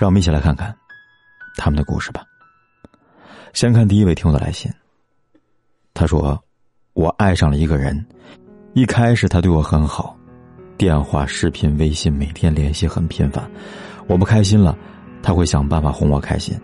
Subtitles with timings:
[0.00, 0.74] 让我们一起来看看
[1.58, 2.24] 他们的故事吧。
[3.52, 4.72] 先看第一位听友的来信。
[5.92, 6.42] 他说
[6.94, 8.02] ：“我爱上了一个人，
[8.72, 10.16] 一开始他对我很好，
[10.78, 13.46] 电话、视频、微信每天联系很频繁。
[14.06, 14.74] 我不开心了，
[15.22, 16.58] 他会想办法哄我开心。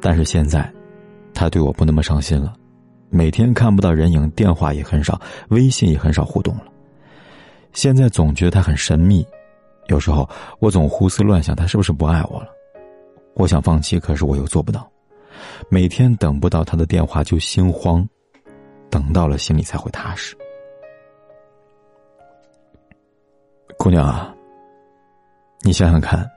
[0.00, 0.68] 但是现在，
[1.32, 2.54] 他对我不那么上心了，
[3.08, 6.64] 每天看不到人影，电话也很少，微信也很少互动了。
[7.72, 9.24] 现在总觉得他很神秘，
[9.86, 10.28] 有时候
[10.58, 12.48] 我总胡思乱想，他是不是不爱我了？”
[13.34, 14.90] 我想放弃，可是我又做不到。
[15.68, 18.06] 每天等不到他的电话就心慌，
[18.90, 20.36] 等到了心里才会踏实。
[23.78, 24.34] 姑娘啊，
[25.62, 26.28] 你想想看，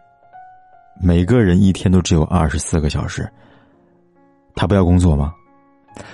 [1.02, 3.30] 每个人一天都只有二十四个小时，
[4.56, 5.34] 他不要工作吗？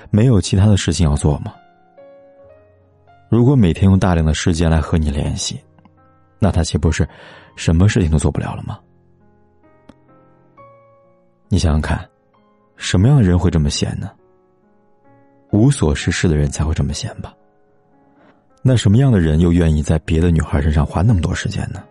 [0.10, 1.54] 没有其他的事情要做吗？
[3.30, 5.62] 如果每天用大量的时间来和你联系，
[6.40, 7.08] 那他岂不是
[7.56, 8.80] 什么事情都做不了了吗？
[11.52, 12.08] 你想想看，
[12.78, 14.12] 什么样的人会这么闲呢？
[15.50, 17.34] 无所事事的人才会这么闲吧？
[18.62, 21.84] 那什么样的人又愿意在别的女孩身上花那么多时间呢？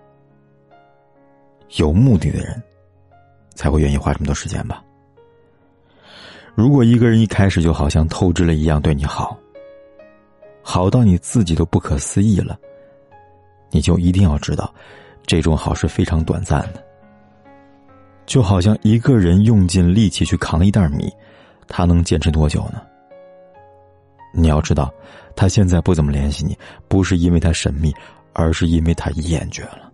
[1.77, 2.63] 有目的的人，
[3.57, 4.81] 才会愿意花这么多时间吧？
[6.55, 9.37] 如果一个人一开始就好像透支了一样对你好，
[10.63, 12.57] 好到你自己都不可思议了，
[13.71, 14.73] 你就一定要知道，
[15.27, 16.88] 这种好是非常短暂的。
[18.29, 21.11] 就好像一个人用尽力气去扛一袋米，
[21.67, 22.83] 他能坚持多久呢？
[24.35, 24.93] 你要知道，
[25.35, 26.57] 他现在不怎么联系你，
[26.89, 27.91] 不是因为他神秘，
[28.35, 29.91] 而是因为他厌倦了。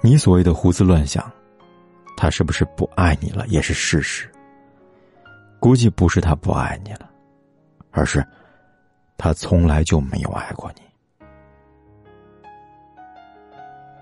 [0.00, 1.28] 你所谓的胡思乱想，
[2.16, 3.44] 他是不是不爱你了？
[3.48, 4.30] 也是事实。
[5.58, 7.10] 估计不是他不爱你了，
[7.90, 8.24] 而是
[9.18, 10.82] 他从来就没有爱过你。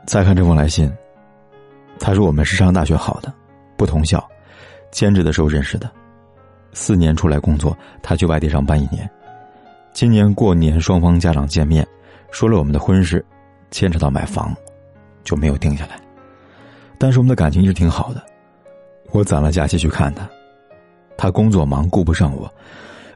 [0.07, 0.95] 再看这封来信。
[2.01, 3.33] 他说：“我们是上大学好的，
[3.77, 4.27] 不同校，
[4.91, 5.89] 兼职的时候认识的。
[6.73, 9.09] 四年出来工作，他去外地上班一年。
[9.93, 11.87] 今年过年，双方家长见面，
[12.31, 13.23] 说了我们的婚事，
[13.71, 14.57] 牵扯到买房，
[15.25, 16.01] 就没有定下来。
[16.97, 18.25] 但是我们的感情一直挺好的。
[19.11, 20.27] 我攒了假期去看他，
[21.19, 22.51] 他工作忙顾不上我，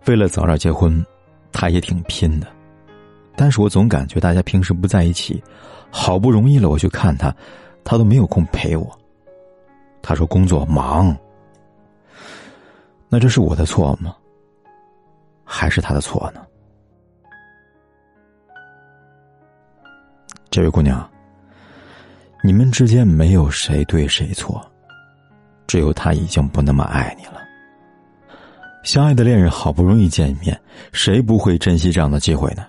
[0.07, 1.05] 为了早点结婚，
[1.53, 2.47] 他也挺拼的。
[3.35, 5.43] 但是我总感觉大家平时不在一起，
[5.91, 7.35] 好不容易了我去看他。”
[7.85, 8.99] 他都没有空陪我。
[10.03, 11.17] 他说工作忙，
[13.09, 14.15] 那这是我的错吗？
[15.45, 16.41] 还是他的错呢？
[20.51, 21.09] 这位姑娘，
[22.43, 24.65] 你们之间没有谁对谁错，
[25.67, 27.43] 只有他已经不那么爱你了。
[28.83, 30.61] 相爱的恋人好不容易见一面，
[30.93, 32.65] 谁不会珍惜这样的机会呢？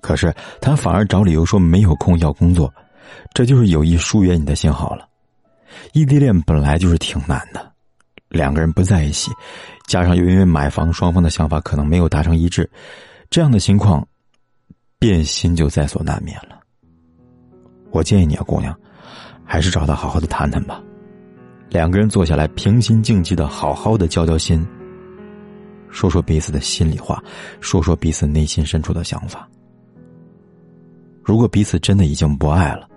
[0.00, 2.72] 可是他反而找理由说没有空要工作。
[3.34, 5.08] 这就是有意疏远你的信号了。
[5.92, 7.72] 异地恋本来就是挺难的，
[8.28, 9.30] 两个人不在一起，
[9.86, 12.70] 加上又因为买房，双方的想法可能没有达成一致，
[13.30, 14.06] 这样的情况，
[14.98, 16.60] 变心就在所难免了。
[17.90, 18.78] 我建议你啊，姑娘，
[19.44, 20.82] 还是找他好好的谈谈吧，
[21.70, 24.66] 两个人坐下来，平心静气的好好的交交心，
[25.90, 27.22] 说说彼此的心里话，
[27.60, 29.48] 说说彼此内心深处的想法。
[31.22, 32.88] 如果彼此真的已经不爱了，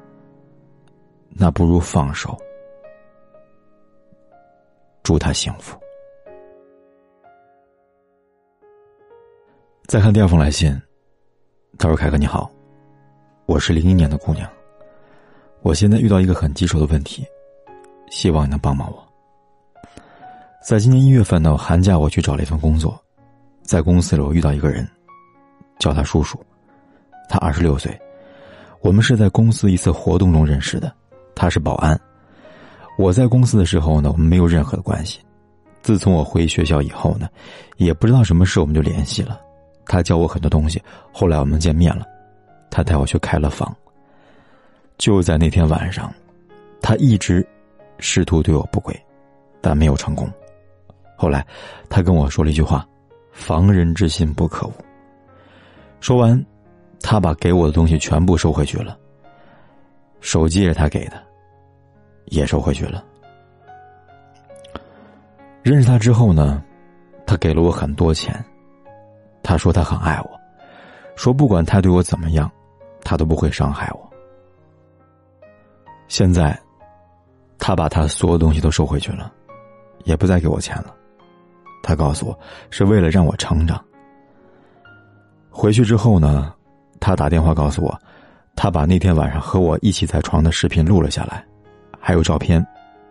[1.38, 2.38] 那不如放手，
[5.04, 5.78] 祝他幸福。
[9.86, 10.82] 再看第二封来信，
[11.78, 12.50] 他说：“凯哥你好，
[13.48, 14.50] 我是零一年的姑娘，
[15.62, 17.28] 我现在遇到一个很棘手的问题，
[18.10, 19.06] 希望你能帮帮我。
[20.66, 22.98] 在今年一月份呢，寒假我去找了一份工作，
[23.62, 24.90] 在公司里我遇到一个人，
[25.80, 26.40] 叫他叔叔，
[27.28, 27.94] 他二十六岁。”
[28.80, 30.94] 我们是在公司一次活动中认识的，
[31.36, 32.00] 他是保安。
[32.98, 35.20] 我在公司的时候呢，我们没有任何的关系。
[35.82, 37.28] 自从我回学校以后呢，
[37.78, 39.40] 也不知道什么事我们就联系了。
[39.86, 42.06] 他教我很多东西，后来我们见面了，
[42.72, 43.76] 他带我去开了房。
[44.98, 46.12] 就在那天晚上，
[46.82, 47.46] 他一直
[48.00, 49.00] 试图对我不轨，
[49.62, 50.28] 但没有成功。
[51.16, 51.46] 后来，
[51.90, 52.88] 他跟我说了一句话
[53.32, 54.74] ：“防人之心不可无。”
[56.00, 56.44] 说完。
[57.02, 58.98] 他把给我的东西全部收回去了。
[60.22, 61.22] 手机也是他给的，
[62.26, 63.04] 也收回去了。
[65.64, 66.64] 认识他之后呢，
[67.26, 68.44] 他给了我很多钱。
[69.42, 70.40] 他说他很爱我，
[71.16, 72.52] 说不管他对我怎么样，
[73.04, 74.12] 他都不会伤害我。
[76.08, 76.60] 现在，
[77.60, 79.32] 他把他所有东西都收回去了，
[80.04, 80.96] 也不再给我钱了。
[81.84, 82.40] 他告诉我
[82.72, 83.80] 是为了让我成长。
[85.52, 86.52] 回去之后呢，
[87.00, 88.00] 他打电话告诉我，
[88.56, 91.46] 他把那天晚上和我一起在床的视频录了下来，
[92.08, 92.64] 还有照片，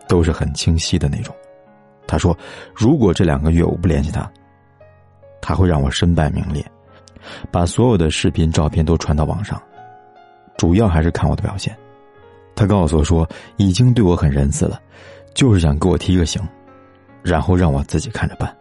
[0.07, 1.35] 都是很清晰的那种。
[2.07, 2.37] 他说
[2.73, 4.31] ：“如果这两个月我不联系他，
[5.43, 6.65] 他会让我身败名裂，
[7.51, 9.61] 把所有的视频、照片都传到网上，
[10.57, 11.77] 主要还是看我的表现。”
[12.55, 14.81] 他告诉我说：“已经对我很仁慈了，
[15.35, 16.41] 就是想给我提个醒，
[17.21, 18.57] 然后让我自己看着办。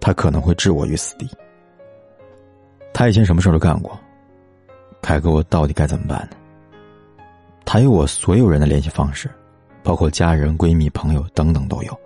[0.00, 1.28] 他可能会置我于死地。
[2.94, 3.94] 他以前什么事都干过，
[5.02, 6.36] 凯哥，我到底该怎么办呢？
[7.64, 9.30] 他有我所有人的联系方式，
[9.82, 12.00] 包括家人、闺蜜、朋友等等都有。”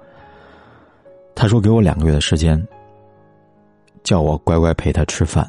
[1.34, 2.66] 他说：“给我两个月的时间，
[4.02, 5.48] 叫我乖乖陪他吃饭，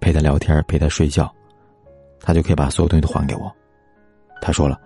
[0.00, 1.32] 陪他聊天，陪他睡觉，
[2.20, 3.54] 他就可以把所有东西都还给我。”
[4.42, 4.80] 他说了：“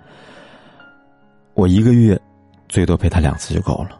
[1.54, 2.20] 我一个月
[2.68, 3.98] 最多陪他两次就够了。”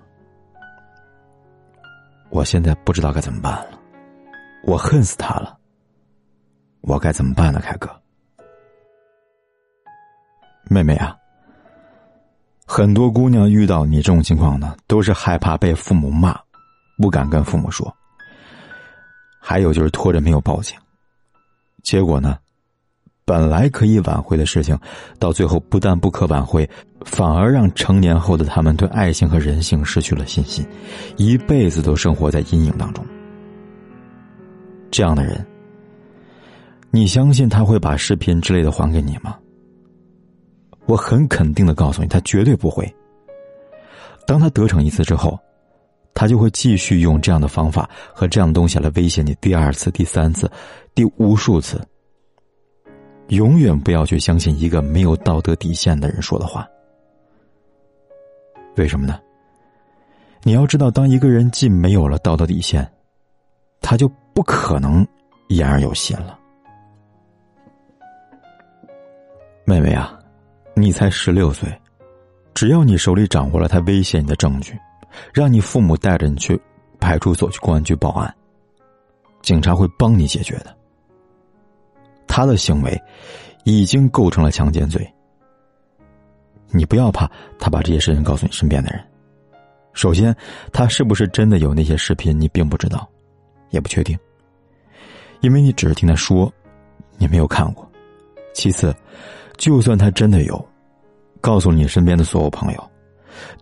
[2.28, 3.78] 我现在不知道该怎么办了，
[4.64, 5.56] 我恨死他了。
[6.80, 7.88] 我该怎么办呢，凯哥？
[10.72, 11.16] 妹妹啊。
[12.66, 16.34] 很多姑娘遇到你这种情况呢，都是害怕被父母骂，
[16.96, 17.94] 不敢跟父母说。
[19.38, 20.78] 还有就是拖着没有报警，
[21.82, 22.38] 结果呢，
[23.24, 24.78] 本来可以挽回的事情，
[25.18, 26.68] 到最后不但不可挽回，
[27.04, 30.64] 反而让成年后的他们对爱情和人性失去了信心，
[31.16, 33.04] 一辈子都生活在阴影当中。
[34.92, 35.44] 这样的人，
[36.90, 39.36] 你相信他会把视频之类的还给你吗？
[40.86, 42.92] 我很肯定的告诉你，他绝对不会。
[44.26, 45.38] 当他得逞一次之后，
[46.14, 50.50] 他就会继续用这样的方法和这样的东西来威胁你第二次、第三次、
[50.94, 51.80] 第无数次。
[53.28, 56.68] 永远不要去相信一个没有道德底线的人说的话。
[58.76, 59.18] 为什么呢？
[60.42, 62.86] 你要知道，当一个人既没有了道德底线，
[63.80, 65.06] 他就不可能
[65.48, 66.38] 言而有信了。
[69.64, 70.18] 妹妹啊。
[70.74, 71.70] 你才十六岁，
[72.54, 74.78] 只要你手里掌握了他威胁你的证据，
[75.32, 76.58] 让你父母带着你去
[76.98, 78.34] 派出所、去公安局报案，
[79.42, 80.74] 警察会帮你解决的。
[82.26, 82.98] 他的行为
[83.64, 85.06] 已经构成了强奸罪，
[86.70, 89.04] 你不要怕他把这些事情告诉你身边的人。
[89.92, 90.34] 首先，
[90.72, 93.06] 他是不是真的有那些视频，你并不知道，
[93.68, 94.18] 也不确定，
[95.42, 96.50] 因为你只是听他说，
[97.18, 97.86] 你没有看过。
[98.54, 98.94] 其次。
[99.62, 100.68] 就算他真的有，
[101.40, 102.90] 告诉你身边的所有朋友，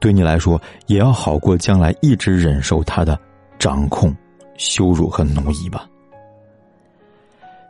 [0.01, 3.21] 对你来说也要好过将来一直忍受他的
[3.59, 4.17] 掌控、
[4.57, 5.87] 羞辱和奴役吧。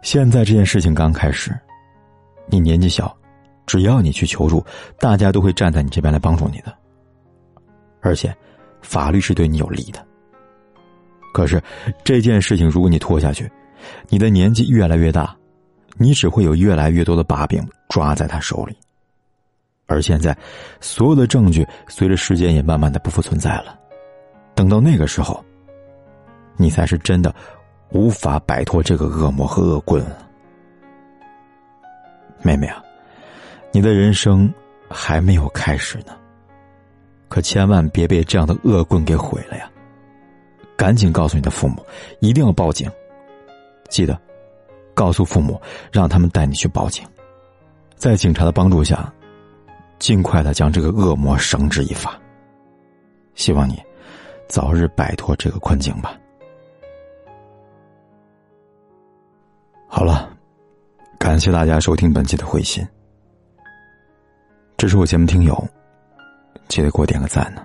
[0.02, 1.50] 现在这件事情刚开始，
[2.46, 3.12] 你年纪小，
[3.66, 4.64] 只要你去求助，
[4.96, 6.72] 大家都会站在你这边来帮助你的，
[8.00, 8.32] 而且
[8.80, 10.06] 法律是对你有利的。
[11.34, 11.60] 可是
[12.04, 13.50] 这件事情，如果你拖下去，
[14.08, 15.36] 你的年纪越来越大。
[15.96, 18.76] 你只会有越来越多的把柄抓在他手里，
[19.87, 20.37] 而现在，
[20.81, 23.78] 所有的证据随着时间也慢慢的不复存在了。
[24.54, 25.44] 等到那个时候，
[26.56, 27.35] 你才是真的
[27.90, 30.26] 无法摆脱这个恶魔和恶棍了。
[32.42, 32.82] 妹妹啊，
[33.73, 34.52] 你的人生
[34.88, 36.16] 还没有开始呢，
[37.28, 39.70] 可千万别被这样的恶棍给毁了呀！
[40.76, 41.85] 赶紧告诉你的父母，
[42.20, 42.90] 一定要报警，
[43.90, 44.18] 记得。
[45.00, 45.59] 告诉父母，
[45.90, 47.02] 让他们带你去报警，
[47.97, 49.11] 在警察的帮助下，
[49.99, 52.21] 尽快的将这个恶魔绳之以法。
[53.35, 53.83] 希望你
[54.47, 56.14] 早日摆脱这个困境吧。
[59.88, 60.28] 好了，
[61.19, 62.87] 感谢大家收听本期的回信。
[64.76, 65.66] 这是我节目听友，
[66.69, 67.64] 记得给我点个赞呢。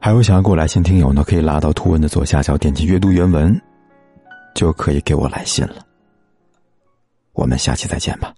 [0.00, 3.56] 还有想要给我来信听友呢，可以拉到图文的左下角，点击阅读原文。
[4.54, 5.84] 就可以给我来信了。
[7.32, 8.34] 我们下期再见吧。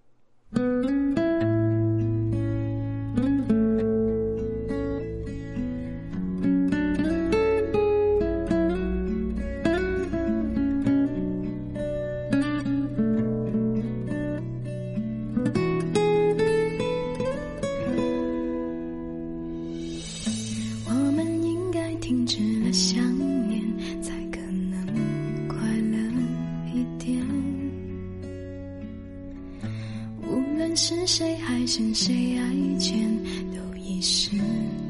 [31.18, 33.08] 谁还是谁爱钱
[33.50, 34.36] 都已是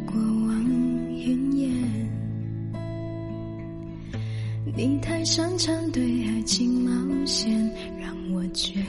[0.04, 0.64] 过往
[1.12, 1.70] 云烟
[4.76, 7.48] 你太擅长对爱情冒险
[8.00, 8.80] 让我觉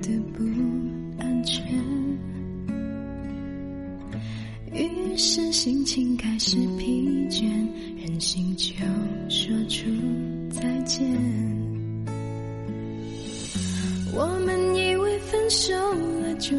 [0.00, 0.42] 得不
[1.18, 1.62] 安全
[4.72, 7.44] 于是心情开始疲倦
[7.98, 8.72] 任性就
[9.28, 9.84] 说出
[10.50, 11.60] 再见
[14.12, 16.56] 我们以为分手了就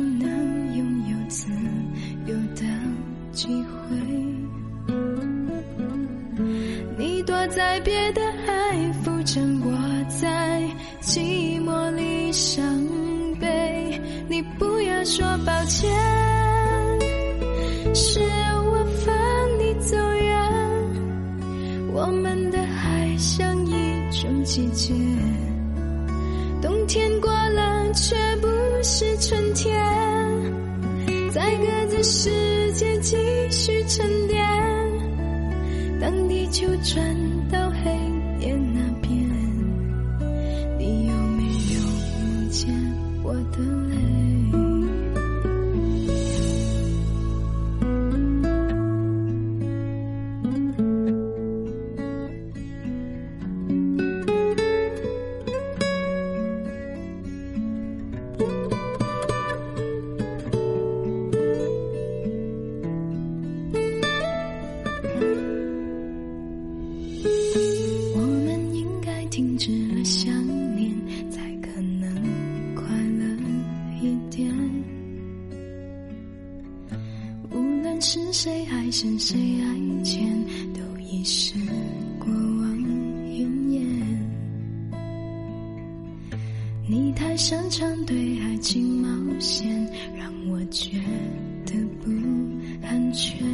[7.54, 9.72] 在别的海浮沉，我
[10.08, 10.62] 在
[11.02, 12.64] 寂寞里伤
[13.40, 14.02] 悲。
[14.30, 15.92] 你不要说抱歉，
[17.94, 19.14] 是我放
[19.60, 20.50] 你走远。
[21.94, 23.72] 我们的爱像一
[24.12, 24.94] 种季节，
[26.62, 28.48] 冬天过了却不
[28.82, 29.78] 是春天，
[31.32, 33.18] 在各自世界继
[33.50, 34.42] 续沉淀。
[36.00, 37.06] 当地球转
[70.12, 70.30] 想
[70.76, 70.92] 念，
[71.30, 72.84] 才可能快
[73.18, 73.26] 乐
[74.02, 74.54] 一点。
[77.50, 80.28] 无论是谁爱深谁爱浅，
[80.74, 81.54] 都已是
[82.20, 82.78] 过往
[83.26, 83.88] 云烟。
[86.86, 91.00] 你太擅长对爱情冒险，让我觉
[91.66, 92.12] 得不
[92.86, 93.48] 安全。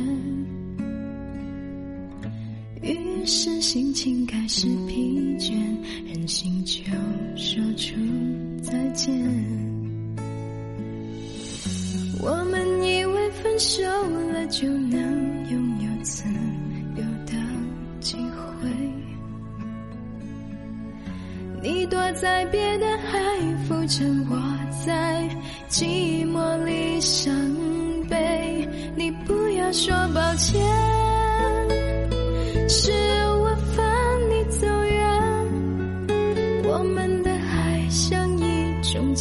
[3.18, 5.52] 于是心情开始疲倦，
[6.06, 6.84] 任性就
[7.36, 7.96] 说出
[8.62, 9.12] 再见。
[12.22, 13.84] 我们以为分手
[14.32, 15.02] 了就能
[15.50, 16.24] 拥有自
[16.96, 17.34] 由的
[18.00, 18.18] 机
[18.62, 18.70] 会，
[21.64, 23.18] 你躲在别的海
[23.68, 24.40] 浮沉，我
[24.86, 25.28] 在
[25.70, 27.34] 寂寞里伤
[28.08, 28.68] 悲。
[28.96, 30.87] 你不要说抱歉。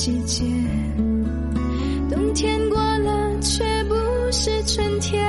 [0.06, 0.44] 季节。
[2.08, 3.94] 冬天过了却不
[4.30, 5.20] 是春天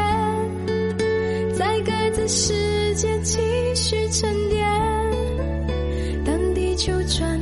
[1.51, 3.39] 在各自世界继
[3.73, 4.69] 续沉淀。
[6.23, 7.39] 当地球转